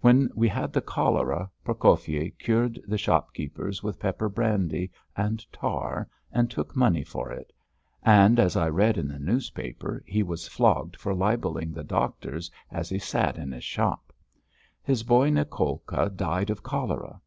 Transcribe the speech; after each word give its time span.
When 0.00 0.30
we 0.34 0.48
had 0.48 0.72
the 0.72 0.80
cholera, 0.80 1.48
Prokofyi 1.64 2.32
cured 2.40 2.80
the 2.88 2.98
shopkeepers 2.98 3.84
with 3.84 4.00
pepper 4.00 4.28
brandy 4.28 4.90
and 5.16 5.46
tar 5.52 6.08
and 6.32 6.50
took 6.50 6.74
money 6.74 7.04
for 7.04 7.30
it, 7.30 7.52
and 8.02 8.40
as 8.40 8.56
I 8.56 8.68
read 8.68 8.98
in 8.98 9.06
the 9.06 9.20
newspaper, 9.20 10.02
he 10.04 10.24
was 10.24 10.48
flogged 10.48 10.96
for 10.96 11.14
libelling 11.14 11.72
the 11.72 11.84
doctors 11.84 12.50
as 12.72 12.88
he 12.88 12.98
sat 12.98 13.38
in 13.38 13.52
his 13.52 13.62
shop. 13.62 14.12
His 14.82 15.04
boy 15.04 15.30
Nicolka 15.30 16.10
died 16.16 16.50
of 16.50 16.64
cholera. 16.64 17.20